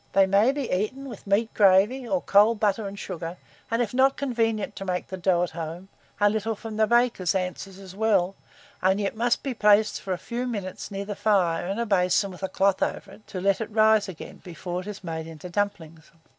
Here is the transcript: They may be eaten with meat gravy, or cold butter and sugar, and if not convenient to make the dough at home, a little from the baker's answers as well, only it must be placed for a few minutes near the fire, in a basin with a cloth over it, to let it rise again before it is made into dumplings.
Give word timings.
They 0.13 0.25
may 0.25 0.51
be 0.51 0.67
eaten 0.71 1.07
with 1.07 1.27
meat 1.27 1.53
gravy, 1.53 2.07
or 2.07 2.23
cold 2.23 2.59
butter 2.59 2.87
and 2.87 2.97
sugar, 2.97 3.37
and 3.69 3.83
if 3.83 3.93
not 3.93 4.17
convenient 4.17 4.75
to 4.77 4.83
make 4.83 5.05
the 5.09 5.15
dough 5.15 5.43
at 5.43 5.51
home, 5.51 5.89
a 6.19 6.27
little 6.27 6.55
from 6.55 6.77
the 6.77 6.87
baker's 6.87 7.35
answers 7.35 7.77
as 7.77 7.95
well, 7.95 8.33
only 8.81 9.05
it 9.05 9.15
must 9.15 9.43
be 9.43 9.53
placed 9.53 10.01
for 10.01 10.11
a 10.13 10.17
few 10.17 10.47
minutes 10.47 10.89
near 10.89 11.05
the 11.05 11.15
fire, 11.15 11.67
in 11.67 11.77
a 11.77 11.85
basin 11.85 12.31
with 12.31 12.41
a 12.41 12.49
cloth 12.49 12.81
over 12.81 13.11
it, 13.11 13.27
to 13.27 13.39
let 13.39 13.61
it 13.61 13.69
rise 13.69 14.09
again 14.09 14.37
before 14.43 14.81
it 14.81 14.87
is 14.87 15.03
made 15.03 15.27
into 15.27 15.49
dumplings. 15.49 16.09